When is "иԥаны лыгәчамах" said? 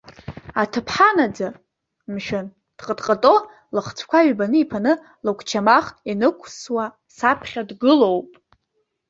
4.63-5.85